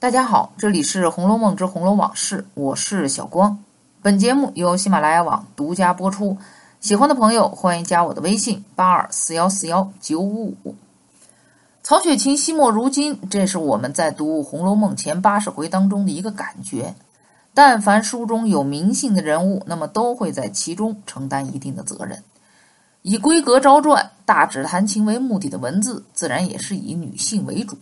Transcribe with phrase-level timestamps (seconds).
[0.00, 3.62] 大家好，这里是《红楼梦之红楼往事》，我是小光。
[4.00, 6.38] 本节目由喜马拉雅网独家播出。
[6.80, 10.74] 喜欢的朋友欢迎加我的微信：八二四幺四幺九五五。
[11.82, 16.94] 曹雪芹惜墨如金，这是我们在读《红楼梦》前八十回当中的一个感觉。
[17.52, 22.24] 但凡书中有名姓的人物，那么都会在其中承担一定的责任。
[23.02, 27.76] 以闺阁招传、大指弹琴为目的的文字，自然也是以女性为主。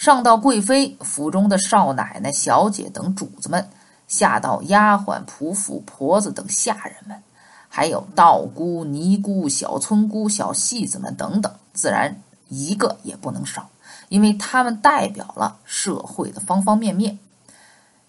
[0.00, 3.68] 上到贵妃府中的少奶奶、小姐等主子们，
[4.08, 7.22] 下到丫鬟、仆妇、婆子等下人们，
[7.68, 13.68] 还有道姑、尼姑、小村姑、小戏子们等等，自然一个也不能少，
[14.08, 17.18] 因为他们代表了社会的方方面面。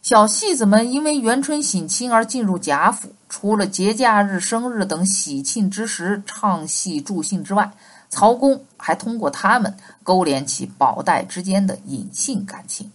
[0.02, 7.72] 小戏子们因为元春省亲而进入贾府，除了节假日、生日等喜庆之时唱戏助兴之外，
[8.10, 12.92] 曹公还通过他们勾连起宝黛之间的隐性感情。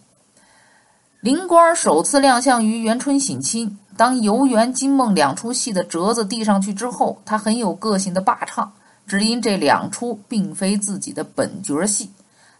[1.20, 8.72] 林官首次亮相于元春省亲，当游园、金梦两出戏的折子递上去之后，他很有个性的罢唱，
[9.06, 12.10] 只因这两出并非自己的本角戏，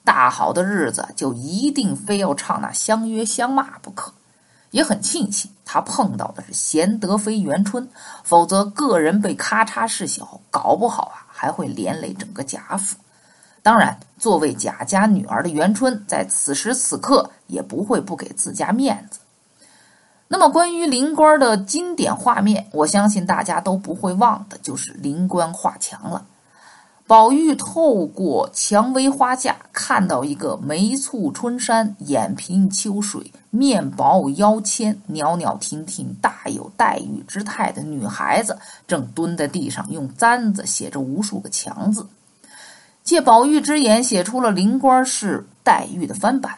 [0.05, 4.13] 大好的日子就一定非要唱那相约相骂不可。
[4.71, 7.89] 也很庆幸他碰到的是贤德妃元春，
[8.25, 11.27] 否则个人被咔嚓事小，搞不好啊。
[11.39, 12.97] 还会连累整个贾府。
[13.63, 19.19] 当然，作为贾家女儿的元春，在此时此刻也不会不给自家面子。
[20.29, 26.25] 那么，关于灵官的经典画面，我相信大家都不会忘的，就是灵官画墙了。
[27.07, 42.09] 宝玉透过蔷薇花架，看到一个眉蹙春山、眼平秋水、面薄腰纤、袅袅婷婷、大有黛玉之态的女孩子，正蹲在地上用簪子写着无数个强字。
[43.05, 46.57] 借宝玉之眼，写出了灵官是黛玉的翻版。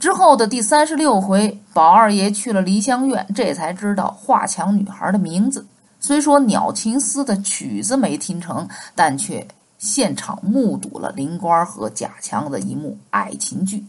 [0.00, 5.64] 之后的第三十六回，宝二爷去了梨香院，这才知道画墙女孩的名字。
[6.06, 9.48] 虽说《鸟情思》的曲子没听成，但却
[9.78, 13.82] 现场目睹了林官和贾强的一幕爱情剧。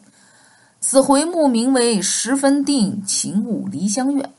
[0.80, 4.32] 此回目名为“十分定情物梨香院”。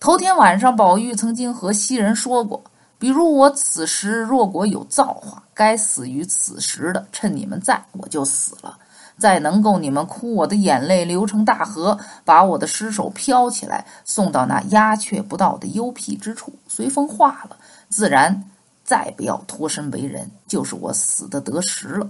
[0.00, 2.60] 头天晚上，宝玉曾经和袭人说过
[2.98, 8.76] ：“比如我此时若果有造化，该死于此时的，趁你们在，我就死了。”
[9.18, 17.56] 再能够你们哭我的眼泪流成大河，把我的尸首飘起来，送到那鸦雀不到的幽僻之处，随风化了，
[17.88, 18.44] 自然
[18.84, 22.08] 再不要脱身为人，就是我死的得时了。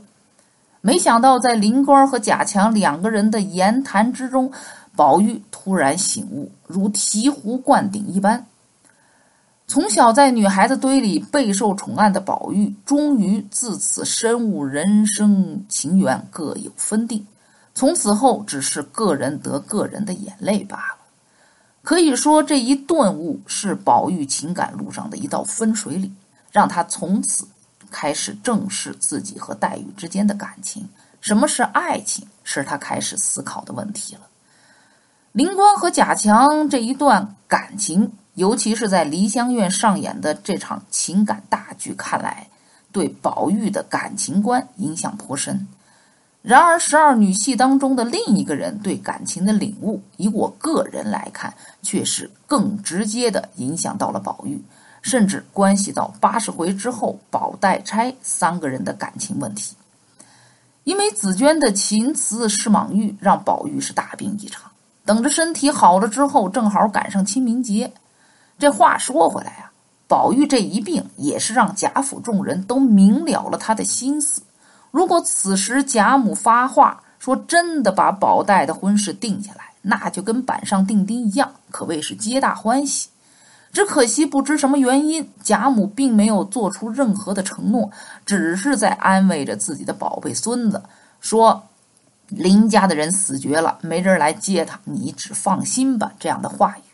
[0.80, 4.52] 没想到在林官和贾强两个人的言谈之中，
[4.94, 8.46] 宝玉突然醒悟，如醍醐灌顶一般。
[9.68, 17.26] 从小在女孩子堆里备受宠爱的宝玉，终于自此深悟人生情缘各有分定，
[17.74, 20.98] 从此后只是个人得个人的眼泪罢了。
[21.82, 26.14] 可以说，这一顿悟是宝玉情感路上的一道分水岭，
[26.52, 27.44] 让他从此
[27.90, 30.88] 开始正视自己和黛玉之间的感情。
[31.20, 34.20] 什么是爱情，是他开始思考的问题了。
[35.32, 38.12] 灵官和贾强这一段感情。
[38.36, 42.46] 尤其是在梨香院上演的这场情感大剧，看来
[42.92, 45.66] 对宝玉的感情观影响颇深。
[46.42, 51.52] 然而，十二女戏当中的另一个人对感情的领悟，以我个人来看，
[51.82, 54.62] 却是更直接的影响到了宝玉，
[55.00, 59.74] 甚至关系到八十回之后宝黛钗三个人的感情问题。
[60.84, 64.70] 因为紫娟的情词是莽玉，让宝玉是大病一场。
[65.04, 67.92] 等着身体好了之后，正好赶上清明节。
[68.58, 69.70] 这话说回来啊，
[70.08, 74.42] 宝玉这一病也是让贾府众人都明了了他的心思。
[74.90, 83.08] 如果此时贾母发话说真的把宝黛的婚事定下来，那就跟板上钉钉一样，可谓是皆大欢喜。
[83.72, 87.90] 只可惜不知什么原因，贾母并没有做出任何的承诺，
[88.24, 90.82] 只是在安慰着自己的宝贝孙子，
[91.20, 91.62] 说
[92.28, 96.10] 林家的人死绝了，没人来接他，你只放心吧。
[96.18, 96.85] 这样的话语。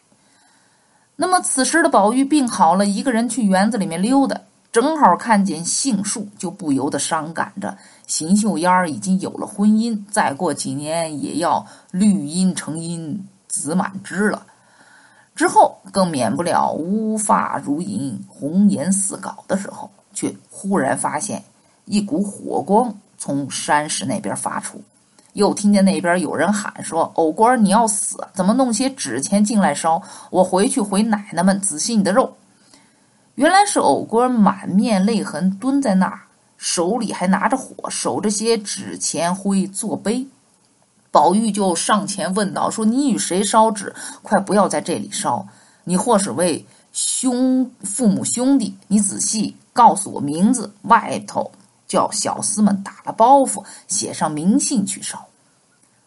[1.22, 4.36] 那么此时的宝玉病好了，一个人去园子里面溜达，
[4.72, 7.78] 正好看见杏树，就不由得伤感着。
[8.08, 14.44] 邢岫烟儿已经有了婚姻，再过几年也要绿荫成荫，子满枝了。
[15.36, 21.40] 之后更免不了乌发如银，红颜似镐的时候，却忽然发现
[21.84, 24.82] 一股火光从山石那边发出。
[25.34, 28.26] 又听见那边有人喊说：“藕官，你要死？
[28.34, 30.02] 怎么弄些纸钱进来烧？
[30.30, 32.36] 我回去回奶奶们仔细你的肉。”
[33.36, 36.20] 原来是藕官满面泪痕蹲在那儿，
[36.58, 40.26] 手里还拿着火，守着些纸钱灰做碑。
[41.10, 43.94] 宝玉就上前问道：“说你与谁烧纸？
[44.22, 45.46] 快不要在这里烧！
[45.84, 51.50] 你或是为兄父母兄弟，你仔细告诉我名字，外头
[51.92, 55.26] 叫小厮们打了包袱，写上明信去烧。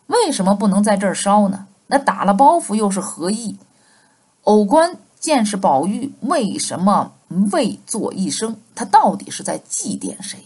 [0.07, 1.67] 为什么不能在这儿烧呢？
[1.85, 3.59] 那打了包袱又是何意？”
[4.41, 7.13] 偶官见是宝玉，为什么
[7.51, 8.57] 未作一声？
[8.73, 10.39] 他到底是在祭奠谁？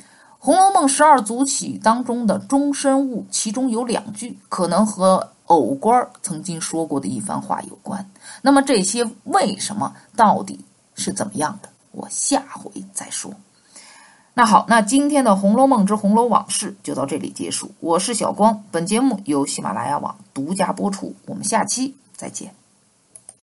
[0.38, 8.10] 《红楼梦》十二组曲当中的“终身物”，其中有两句可能和偶官曾经说过的一番话有关。
[8.40, 10.64] 那么这些为什么到底
[10.94, 11.68] 是怎么样的？
[11.90, 13.32] 我下回再说。
[14.38, 17.72] 那好，那今天的《红楼梦之红楼往事》就到这里结束。
[17.80, 21.12] 我是小光，本节目由喜马拉雅网独家播出。
[21.26, 22.57] 我们下期再见。